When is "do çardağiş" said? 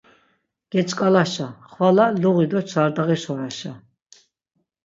2.51-3.23